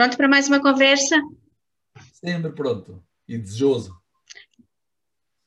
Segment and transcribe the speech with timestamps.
[0.00, 1.14] Pronto para mais uma conversa?
[2.14, 3.94] Sempre pronto e desejoso.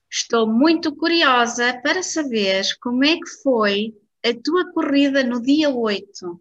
[0.07, 6.39] Estou muito curiosa para saber como é que foi a tua corrida no dia 8.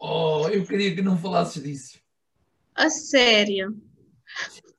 [0.00, 2.00] Oh, eu queria que não falasses disso.
[2.74, 3.78] A sério?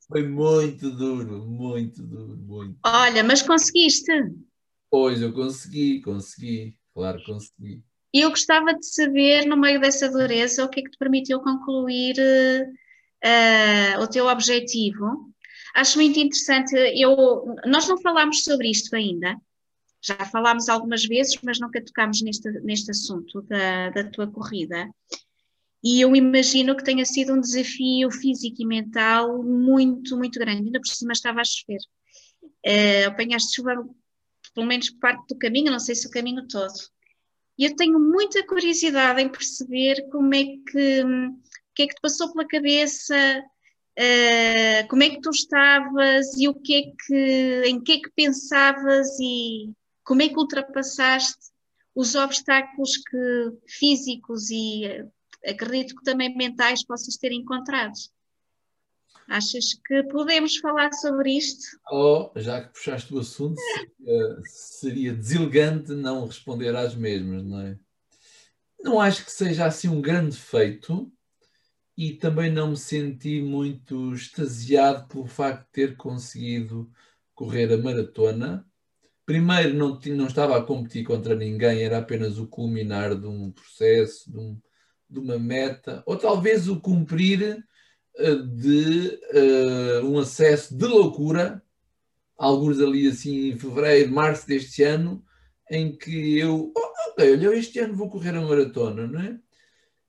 [0.07, 2.79] Foi muito duro, muito duro, muito.
[2.83, 4.11] Olha, mas conseguiste?
[4.89, 7.83] Pois, eu consegui, consegui, claro, consegui.
[8.15, 11.41] E eu gostava de saber, no meio dessa dureza, o que é que te permitiu
[11.41, 15.33] concluir uh, o teu objetivo.
[15.75, 19.35] Acho muito interessante, eu, nós não falámos sobre isto ainda,
[20.01, 24.89] já falámos algumas vezes, mas nunca tocámos neste, neste assunto da, da tua corrida.
[25.83, 30.61] E eu imagino que tenha sido um desafio físico e mental muito, muito grande.
[30.61, 31.81] Ainda por cima estava a chover.
[32.65, 33.75] Uh, apanhaste chuva,
[34.53, 36.94] pelo menos parte do caminho, não sei se o caminho todo.
[37.57, 42.01] E eu tenho muita curiosidade em perceber como é que, o que é que te
[42.01, 43.15] passou pela cabeça,
[43.97, 48.11] uh, como é que tu estavas e o que é que, em que é que
[48.15, 49.71] pensavas e
[50.03, 51.53] como é que ultrapassaste
[51.95, 55.11] os obstáculos que, físicos e uh,
[55.49, 57.93] acredito que também mentais possas ter encontrado.
[59.29, 61.65] Achas que podemos falar sobre isto?
[61.91, 67.77] Oh, já que puxaste o assunto, seria, seria deselegante não responder às mesmas, não é?
[68.81, 71.11] Não acho que seja assim um grande feito
[71.97, 76.91] e também não me senti muito extasiado pelo facto de ter conseguido
[77.33, 78.65] correr a maratona.
[79.25, 84.31] Primeiro, não, não estava a competir contra ninguém, era apenas o culminar de um processo,
[84.31, 84.61] de, um,
[85.09, 87.65] de uma meta, ou talvez o cumprir
[88.17, 91.61] de uh, um acesso de loucura,
[92.37, 95.23] alguns ali assim em fevereiro, março deste ano,
[95.69, 99.39] em que eu, oh, ok, olha, este ano vou correr a maratona, não é?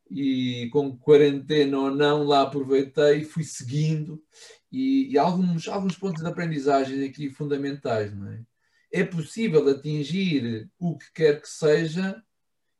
[0.09, 4.22] E com quarentena ou não, lá aproveitei, fui seguindo,
[4.71, 8.41] e, e alguns, alguns pontos de aprendizagem aqui fundamentais, não é?
[8.93, 12.22] É possível atingir o que quer que seja,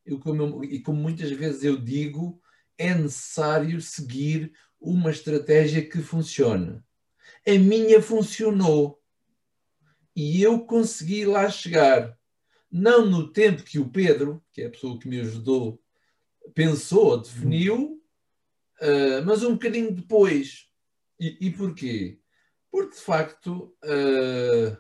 [0.05, 2.41] e como, e como muitas vezes eu digo,
[2.79, 6.83] é necessário seguir uma estratégia que funcione.
[7.47, 9.01] A minha funcionou.
[10.15, 12.19] E eu consegui lá chegar.
[12.71, 15.83] Não no tempo que o Pedro, que é a pessoa que me ajudou,
[16.55, 18.03] pensou, definiu,
[18.81, 20.69] uh, mas um bocadinho depois.
[21.19, 22.19] E, e porquê?
[22.71, 24.77] Porque, de facto, uh,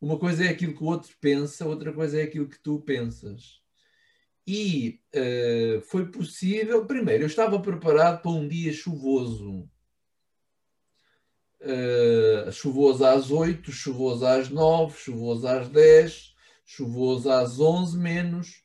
[0.00, 3.62] uma coisa é aquilo que o outro pensa, outra coisa é aquilo que tu pensas.
[4.50, 6.86] E uh, foi possível.
[6.86, 9.68] Primeiro, eu estava preparado para um dia chuvoso.
[11.60, 18.62] Uh, chuvoso às 8, chuvoso às 9, chuvoso às 10, chuvoso às 11 menos.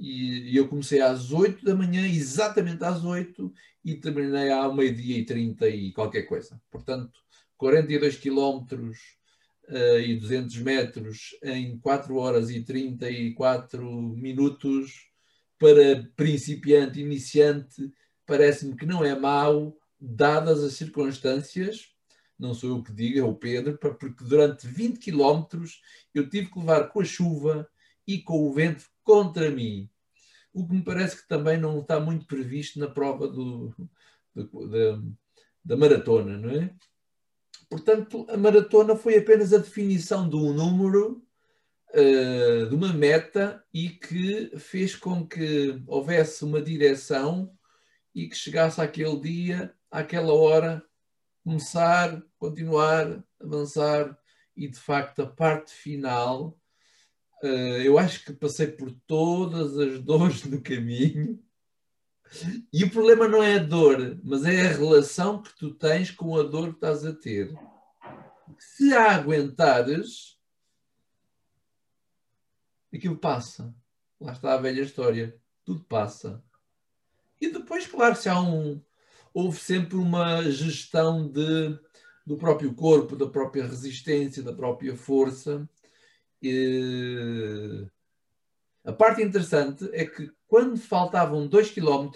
[0.00, 3.52] E, e eu comecei às 8 da manhã, exatamente às 8,
[3.84, 6.58] e terminei ao meio-dia e 30 e qualquer coisa.
[6.70, 7.20] Portanto,
[7.58, 8.96] 42 quilómetros
[9.68, 13.84] uh, e 200 metros em 4 horas e 34
[14.16, 15.07] minutos
[15.58, 17.92] para principiante, iniciante,
[18.24, 21.88] parece-me que não é mau, dadas as circunstâncias,
[22.38, 25.80] não sou eu que digo, é o Pedro, porque durante 20 quilómetros
[26.14, 27.68] eu tive que levar com a chuva
[28.06, 29.90] e com o vento contra mim.
[30.52, 33.74] O que me parece que também não está muito previsto na prova do,
[34.34, 35.02] do, da,
[35.64, 36.72] da maratona, não é?
[37.68, 41.22] Portanto, a maratona foi apenas a definição de um número
[42.68, 47.50] de uma meta e que fez com que houvesse uma direção
[48.14, 50.84] e que chegasse aquele dia, àquela hora,
[51.44, 54.18] começar, continuar, avançar
[54.56, 56.58] e de facto a parte final.
[57.42, 61.42] Uh, eu acho que passei por todas as dores do caminho.
[62.72, 66.36] E o problema não é a dor, mas é a relação que tu tens com
[66.36, 67.56] a dor que estás a ter.
[68.58, 70.37] Se a aguentares,
[72.96, 73.74] aquilo passa.
[74.20, 75.36] Lá está a velha história.
[75.64, 76.42] Tudo passa.
[77.40, 78.82] E depois, claro, se há um.
[79.32, 81.78] Houve sempre uma gestão de,
[82.26, 85.68] do próprio corpo, da própria resistência, da própria força.
[86.42, 87.86] E...
[88.84, 92.10] A parte interessante é que quando faltavam 2 km,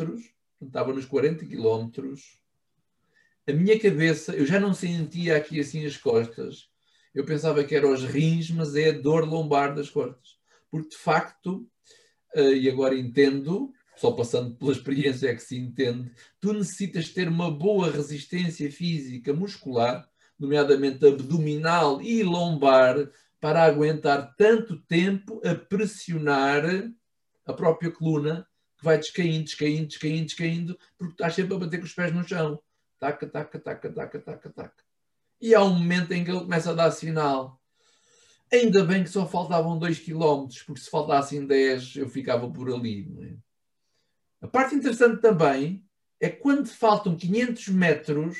[0.61, 1.91] estava nos 40 km,
[3.47, 6.71] a minha cabeça, eu já não sentia aqui assim as costas.
[7.15, 10.39] Eu pensava que eram os rins, mas é a dor lombar das costas.
[10.73, 11.69] Porque de facto,
[12.35, 16.11] uh, e agora entendo, só passando pela experiência é que se entende,
[16.41, 20.09] tu necessitas ter uma boa resistência física muscular,
[20.39, 22.97] nomeadamente abdominal e lombar,
[23.39, 26.65] para aguentar tanto tempo a pressionar
[27.45, 28.47] a própria coluna,
[28.79, 32.27] que vai descaindo, descaindo, descaindo, descaindo, porque estás sempre a bater com os pés no
[32.27, 32.63] chão.
[32.99, 34.85] Taca, taca, taca, taca, taca, taca.
[35.41, 37.61] E há um momento em que ele começa a dar sinal.
[38.53, 43.11] Ainda bem que só faltavam 2 km, porque se faltassem 10 eu ficava por ali.
[43.23, 43.35] É?
[44.43, 45.83] A parte interessante também
[46.21, 48.39] é quando faltam 500 metros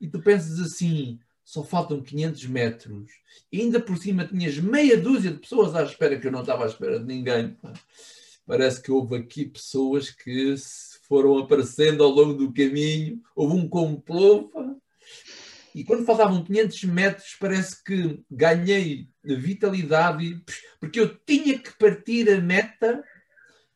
[0.00, 3.10] e tu pensas assim, só faltam 500 metros,
[3.52, 6.64] e ainda por cima tinhas meia dúzia de pessoas à espera, que eu não estava
[6.64, 7.54] à espera de ninguém.
[8.46, 10.54] Parece que houve aqui pessoas que
[11.02, 14.50] foram aparecendo ao longo do caminho, houve um complô.
[15.74, 20.42] E quando faltavam 500 metros, parece que ganhei vitalidade,
[20.78, 23.04] porque eu tinha que partir a meta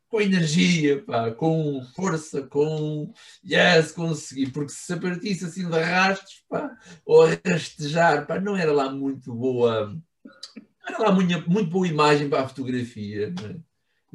[0.08, 3.12] com energia, pá, com força, com
[3.44, 6.70] yes, consegui, porque se partisse assim de arrastos, pá,
[7.04, 9.86] ou a rastejar, pá, não era lá muito boa,
[10.24, 13.56] não era lá muito, muito boa imagem para a fotografia, né?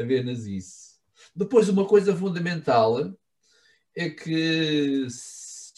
[0.01, 0.89] apenas isso.
[1.35, 3.13] Depois, uma coisa fundamental
[3.95, 5.05] é que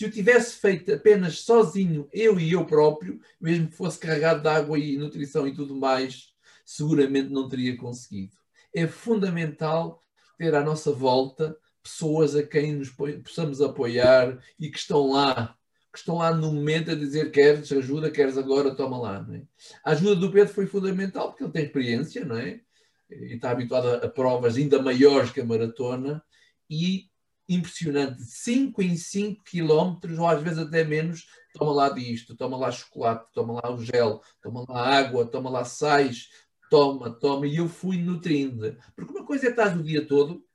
[0.01, 4.47] se eu tivesse feito apenas sozinho, eu e eu próprio, mesmo que fosse carregado de
[4.47, 6.33] água e nutrição e tudo mais,
[6.65, 8.35] seguramente não teria conseguido.
[8.73, 10.01] É fundamental
[10.39, 15.55] ter à nossa volta pessoas a quem nos possamos apoiar e que estão lá,
[15.93, 19.27] que estão lá no momento a dizer queres ajuda, queres agora, toma lá.
[19.31, 19.43] É?
[19.85, 22.59] A ajuda do Pedro foi fundamental porque ele tem experiência, não é?
[23.07, 26.23] e está habituado a, provas ainda maiores que a maratona
[26.67, 27.10] e
[27.53, 32.71] impressionante, 5 em 5 quilómetros, ou às vezes até menos, toma lá disto, toma lá
[32.71, 36.29] chocolate, toma lá o gel, toma lá água, toma lá sais,
[36.69, 38.77] toma, toma, e eu fui nutrindo.
[38.95, 40.45] Porque uma coisa é estar o dia todo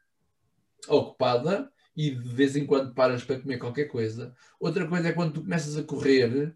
[0.88, 5.34] ocupada e de vez em quando paras para comer qualquer coisa, outra coisa é quando
[5.34, 6.54] tu começas a correr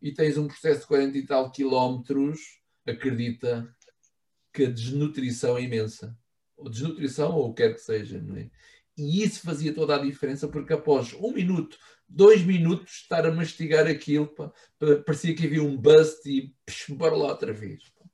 [0.00, 2.38] e tens um processo de 40 e tal quilómetros,
[2.86, 3.68] acredita,
[4.52, 6.16] que a desnutrição é imensa.
[6.56, 8.20] Ou desnutrição, ou o que quer que seja.
[8.20, 8.50] Não é?
[8.96, 11.76] E isso fazia toda a diferença, porque após um minuto,
[12.08, 14.50] dois minutos, estar a mastigar aquilo, pá,
[15.04, 17.82] parecia que havia um bust e psh, bora lá outra vez.
[17.90, 18.04] Pá.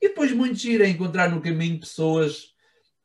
[0.00, 2.54] E depois muito giro é encontrar no caminho pessoas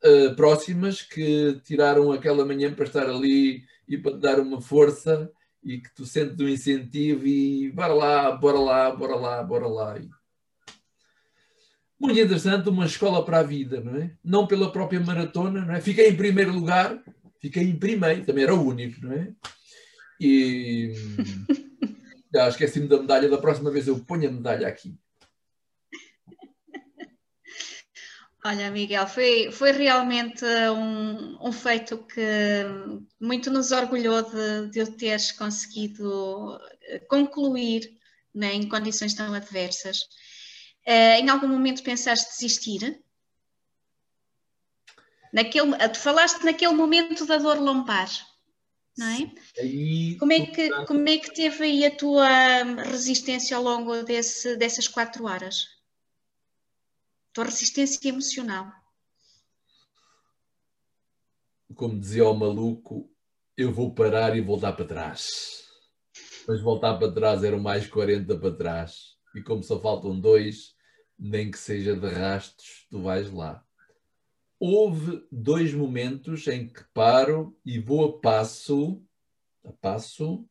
[0.04, 5.32] uh, próximas que tiraram aquela manhã para estar ali e para te dar uma força
[5.64, 9.98] e que tu sentes um incentivo e bora lá, bora lá, bora lá, bora lá.
[9.98, 10.10] E
[12.04, 14.12] muito interessante, uma escola para a vida, não é?
[14.24, 15.82] Não pela própria maratona, não é?
[15.82, 17.02] Fiquei em primeiro lugar,
[17.40, 19.32] fiquei em primeiro, também era o único, não é?
[20.20, 20.94] E
[22.34, 24.96] já esqueci-me da medalha, da próxima vez eu ponho a medalha aqui.
[28.46, 30.44] Olha, Miguel, foi, foi realmente
[30.76, 32.22] um, um feito que
[33.18, 36.60] muito nos orgulhou de, de teres conseguido
[37.08, 37.98] concluir
[38.36, 40.00] né, em condições tão adversas.
[40.86, 43.02] Uh, em algum momento pensaste desistir?
[45.34, 48.10] Naquele, tu falaste naquele momento da dor lombar,
[48.96, 49.32] não é?
[49.60, 52.28] Aí, como, é que, como é que teve aí a tua
[52.84, 55.66] resistência ao longo desse, dessas quatro horas?
[57.34, 58.72] Tua resistência emocional?
[61.74, 63.10] Como dizia o maluco,
[63.58, 65.28] eu vou parar e voltar para trás.
[66.48, 69.13] Mas voltar para trás eram mais 40 para trás.
[69.36, 70.76] E como só faltam dois,
[71.18, 73.66] nem que seja de rastos, tu vais lá.
[74.60, 79.04] Houve dois momentos em que paro e vou a passo,
[79.64, 80.48] a passo,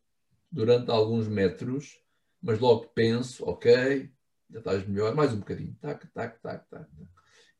[0.50, 1.98] durante alguns metros,
[2.42, 4.10] mas logo penso, ok,
[4.50, 6.90] já estás melhor, mais um bocadinho, tac, tac, tac, tac.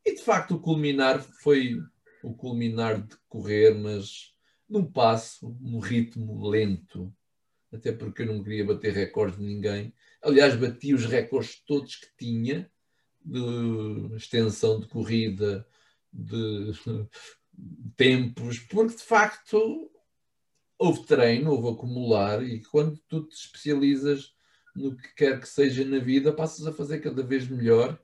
[0.05, 1.81] E de facto o culminar foi
[2.23, 4.33] o culminar de correr, mas
[4.69, 7.13] num passo, num ritmo lento,
[7.71, 9.93] até porque eu não queria bater recordes de ninguém.
[10.23, 12.71] Aliás, bati os recordes todos que tinha,
[13.23, 15.67] de extensão de corrida,
[16.11, 16.71] de
[17.95, 19.91] tempos, porque de facto
[20.77, 24.33] houve treino, houve acumular, e quando tu te especializas
[24.75, 27.99] no que quer que seja na vida, passas a fazer cada vez melhor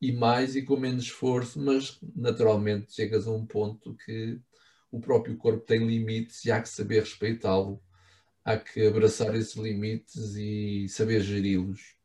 [0.00, 4.40] e mais e com menos esforço, mas naturalmente chegas a um ponto que
[4.90, 7.82] o próprio corpo tem limites e há que saber respeitá-lo,
[8.44, 12.00] há que abraçar esses limites e saber geri-los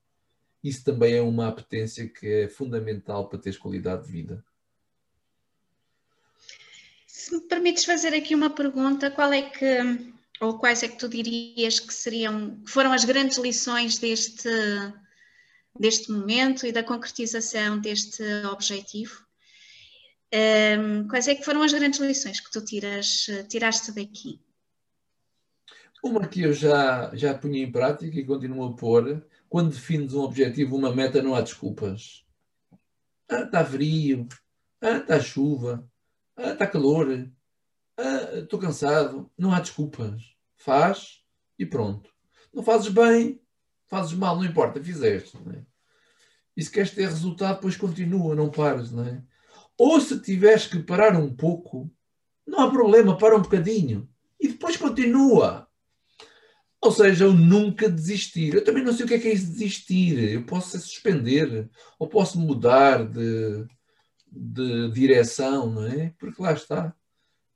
[0.65, 4.43] isso também é uma apetência que é fundamental para teres qualidade de vida.
[7.05, 9.77] Se me permites fazer aqui uma pergunta, qual é que,
[10.41, 14.49] ou quais é que tu dirias que seriam, que foram as grandes lições deste,
[15.79, 19.23] deste momento e da concretização deste objetivo?
[20.33, 24.39] Um, quais é que foram as grandes lições que tu tiras, tiraste daqui?
[26.05, 30.21] Uma que eu já, já punha em prática e continuo a pôr, quando defines um
[30.21, 32.23] objetivo, uma meta, não há desculpas.
[33.27, 34.27] Ah, está frio,
[34.79, 35.83] ah, está chuva,
[36.37, 37.27] ah, está calor,
[37.97, 39.31] ah, estou cansado.
[39.35, 40.21] Não há desculpas.
[40.55, 41.23] Faz
[41.57, 42.07] e pronto.
[42.53, 43.41] Não fazes bem,
[43.87, 45.35] fazes mal, não importa, fizeste.
[45.43, 45.65] Não é?
[46.55, 48.91] E se queres ter resultado, depois continua, não pares.
[48.91, 49.23] Não é?
[49.75, 51.91] Ou se tiveres que parar um pouco,
[52.45, 54.07] não há problema, para um bocadinho.
[54.39, 55.64] E depois continua.
[56.85, 58.53] Ou seja, eu nunca desistir.
[58.53, 60.19] Eu também não sei o que é que é isso desistir.
[60.33, 63.65] Eu posso suspender, ou posso mudar de,
[64.31, 66.13] de direção, não é?
[66.19, 66.95] Porque lá está.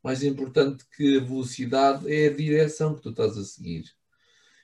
[0.04, 3.84] Mais importante que a velocidade é a direção que tu estás a seguir.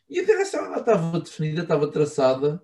[0.09, 2.59] E a direção ela estava definida, estava traçada,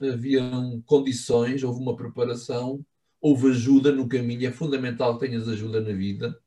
[0.00, 0.48] havia
[0.86, 2.86] condições, houve uma preparação,
[3.20, 4.46] houve ajuda no caminho.
[4.46, 6.38] É fundamental que tenhas ajuda na vida,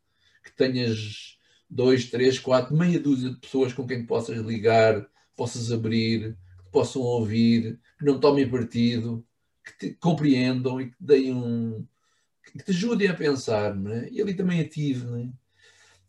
[0.41, 1.34] que tenhas
[1.69, 5.05] dois, três, quatro, meia dúzia de pessoas com quem possas ligar,
[5.35, 9.25] possas abrir, que possam ouvir, que não tomem partido,
[9.63, 11.85] que te compreendam e que deem um,
[12.43, 14.09] que te ajudem a pensar, não é?
[14.09, 15.29] E ali também ativo, não é?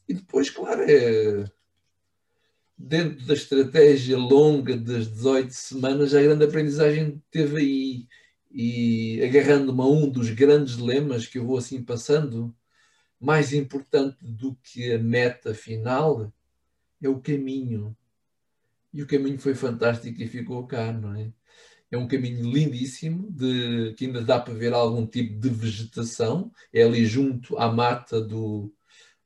[0.09, 1.45] E depois, claro, é
[2.77, 8.07] dentro da estratégia longa das 18 semanas, a grande aprendizagem teve aí.
[8.59, 12.55] E agarrando-me a um dos grandes lemas que eu vou assim passando,
[13.21, 16.33] mais importante do que a meta final
[17.03, 17.97] é o caminho.
[18.93, 21.33] E o caminho foi fantástico e ficou cá, não é?
[21.91, 26.51] É um caminho lindíssimo, de, que ainda dá para ver algum tipo de vegetação.
[26.73, 28.73] É ali junto à mata do,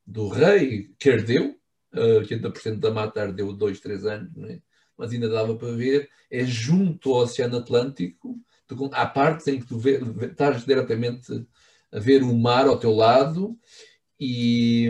[0.07, 1.57] do rei, que ardeu.
[1.93, 4.61] Uh, 80% da mata ardeu dois, três anos, é?
[4.97, 6.09] mas ainda dava para ver.
[6.31, 8.39] É junto ao Oceano Atlântico.
[8.93, 11.47] há partes em que tu vê, estás diretamente
[11.93, 13.59] ver o mar ao teu lado
[14.19, 14.89] e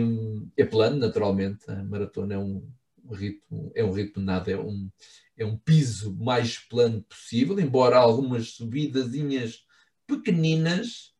[0.57, 1.69] é plano, naturalmente.
[1.69, 2.67] A maratona é um,
[3.05, 4.89] um ritmo, é um ritmo nada, é um,
[5.37, 9.65] é um piso mais plano possível, embora algumas subidazinhas
[10.05, 11.13] pequeninas,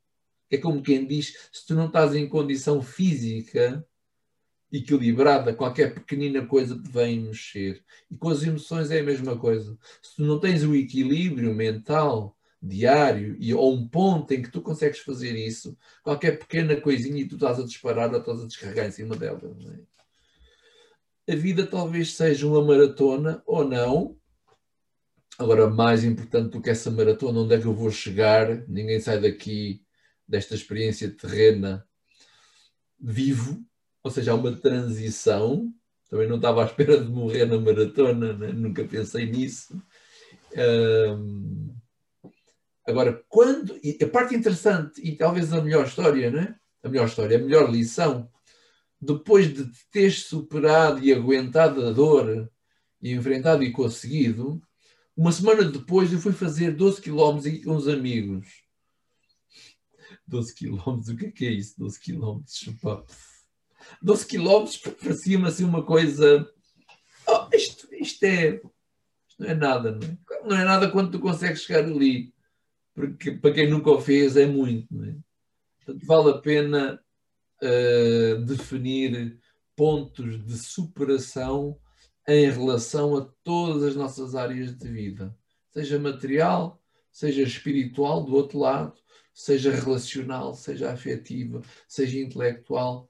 [0.50, 3.86] é como quem diz, se tu não estás em condição física
[4.72, 7.84] equilibrada, qualquer pequenina coisa te vem mexer.
[8.10, 9.78] E com as emoções é a mesma coisa.
[10.02, 14.62] Se tu não tens o equilíbrio mental diário e ou um ponto em que tu
[14.62, 18.88] consegues fazer isso, qualquer pequena coisinha e tu estás a disparar ou estás a descarregar
[18.88, 19.42] em cima dela.
[21.28, 21.34] É?
[21.34, 24.18] A vida talvez seja uma maratona ou não.
[25.40, 28.68] Agora, mais importante do que essa maratona, onde é que eu vou chegar?
[28.68, 29.84] Ninguém sai daqui
[30.28, 31.88] desta experiência terrena
[33.00, 33.66] vivo,
[34.04, 35.74] ou seja, há uma transição.
[36.10, 38.52] Também não estava à espera de morrer na maratona, né?
[38.52, 39.82] nunca pensei nisso.
[40.56, 41.74] Um,
[42.88, 43.80] Agora, quando.
[44.02, 46.56] A parte interessante, e talvez a melhor história, né?
[46.84, 48.30] A melhor história, a melhor lição,
[49.00, 52.52] depois de te teres superado e aguentado a dor
[53.02, 54.62] e enfrentado e conseguido,
[55.16, 58.48] uma semana depois eu fui fazer 12 km com os amigos.
[60.28, 61.76] 12 km, o que é, que é isso?
[61.78, 62.42] 12 km,
[64.02, 64.66] 12 km
[65.02, 66.48] parecia-me assim uma coisa.
[67.28, 68.62] Oh, isto, isto é.
[69.28, 70.48] Isto não é nada, não é?
[70.48, 72.34] Não é nada quando tu consegues chegar ali
[73.02, 74.88] porque para quem nunca o fez é muito.
[74.94, 75.16] Não é?
[75.78, 77.04] Portanto, vale a pena
[77.64, 79.40] uh, definir
[79.76, 81.80] pontos de superação
[82.28, 85.36] em relação a todas as nossas áreas de vida,
[85.72, 86.80] seja material,
[87.12, 88.94] seja espiritual, do outro lado,
[89.34, 93.10] seja relacional, seja afetiva, seja intelectual.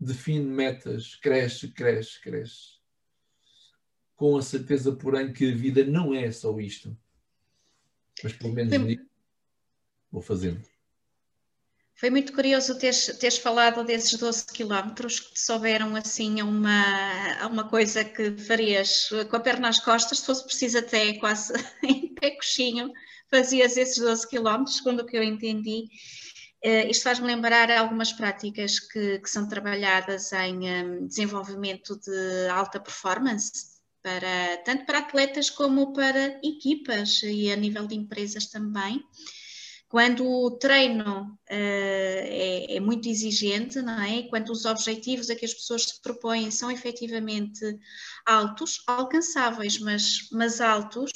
[0.00, 2.80] Define metas, cresce, cresce, cresce.
[4.16, 6.98] Com a certeza, porém, que a vida não é só isto
[8.22, 8.98] mas pelo menos Sim.
[10.10, 10.60] vou fazendo.
[12.00, 17.34] Foi muito curioso teres, teres falado desses 12 quilómetros que te souberam assim a uma,
[17.38, 21.52] a uma coisa que farias com a perna nas costas, se fosse preciso até quase
[21.84, 22.90] em pé coxinho,
[23.30, 25.84] fazias esses 12 quilómetros, segundo o que eu entendi.
[26.64, 32.80] Uh, isto faz-me lembrar algumas práticas que, que são trabalhadas em um, desenvolvimento de alta
[32.80, 33.69] performance,
[34.02, 39.02] para, tanto para atletas como para equipas e a nível de empresas também.
[39.88, 44.22] Quando o treino uh, é, é, muito exigente, não é?
[44.22, 47.60] Quando os objetivos a que as pessoas se propõem são efetivamente
[48.24, 51.10] altos, alcançáveis, mas, mas altos,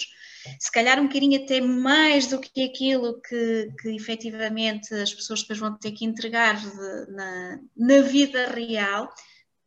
[0.58, 5.60] se calhar um bocadinho até mais do que aquilo que, que efetivamente as pessoas depois
[5.60, 9.08] vão ter que entregar de, na, na vida real,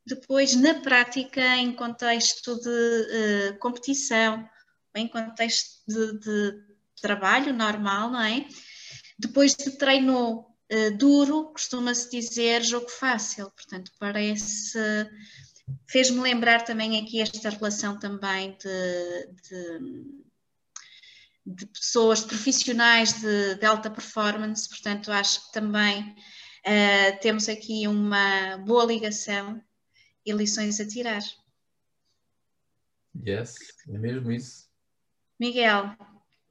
[0.08, 4.48] depois na prática em contexto de uh, competição,
[4.96, 6.68] em contexto de, de,
[7.02, 8.48] trabalho normal, não é?
[9.20, 14.80] Depois de treino uh, duro, costuma-se dizer jogo fácil, portanto parece
[15.86, 20.28] fez-me lembrar também aqui esta relação também de, de
[21.50, 27.88] de pessoas, de profissionais de, de, alta performance, portanto, acho que também uh, temos aqui
[27.88, 29.62] uma boa ligação
[30.28, 31.22] e lições a tirar.
[33.26, 33.56] Yes,
[33.88, 34.68] é mesmo isso.
[35.40, 35.96] Miguel,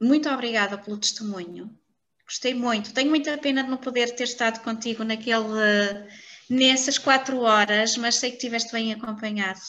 [0.01, 1.77] muito obrigada pelo testemunho.
[2.25, 2.93] Gostei muito.
[2.93, 6.07] Tenho muita pena de não poder ter estado contigo naquele,
[6.49, 9.59] nessas quatro horas, mas sei que estiveste bem acompanhado.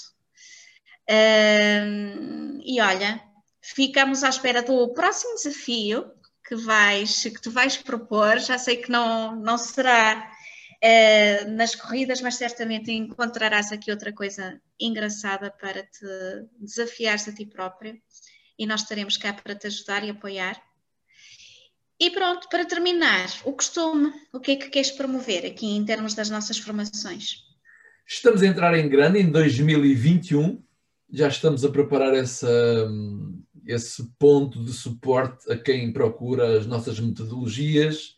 [1.08, 3.22] Uh, e olha,
[3.62, 6.10] ficamos à espera do próximo desafio
[6.46, 8.38] que vais que tu vais propor.
[8.38, 10.30] Já sei que não, não será
[10.80, 16.06] eh, nas corridas, mas certamente encontrarás aqui outra coisa engraçada para te
[16.60, 18.00] desafiares a ti próprio
[18.56, 20.60] e nós estaremos cá para te ajudar e apoiar.
[22.00, 26.14] E pronto, para terminar, o costume, o que é que queres promover aqui em termos
[26.14, 27.42] das nossas formações?
[28.06, 30.62] Estamos a entrar em grande em 2021,
[31.10, 32.48] já estamos a preparar essa,
[33.66, 38.16] esse ponto de suporte a quem procura as nossas metodologias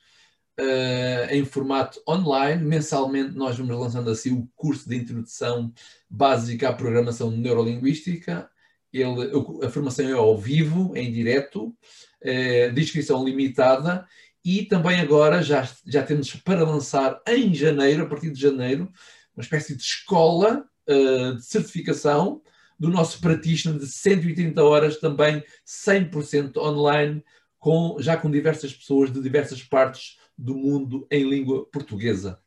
[0.61, 2.63] uh, em formato online.
[2.63, 5.73] Mensalmente nós vamos lançando assim o curso de introdução
[6.09, 8.49] básica à programação neurolinguística.
[8.93, 9.31] Ele,
[9.65, 14.07] a formação é ao vivo, em direto, uh, de inscrição limitada
[14.45, 18.91] e também agora já, já temos para lançar em janeiro, a partir de janeiro,
[19.37, 22.43] uma espécie de escola uh, de certificação
[22.79, 27.23] do nosso practitioner de 180 horas, também 100% online,
[27.59, 32.41] com, já com diversas pessoas de diversas partes do mundo em língua portuguesa.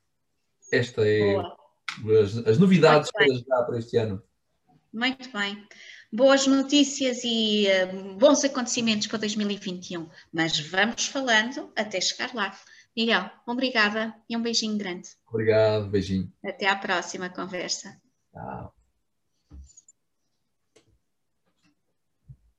[0.72, 4.22] Esta é as, as, novidades para já para este ano.
[4.92, 5.64] Muito bem.
[6.12, 10.10] Boas notícias e uh, bons acontecimentos para 2021.
[10.32, 12.58] Mas vamos falando até chegar lá.
[12.96, 15.10] Miguel, obrigada e um beijinho grande.
[15.28, 16.32] Obrigado, beijinho.
[16.44, 18.00] Até à próxima conversa.
[18.32, 18.83] Tchau.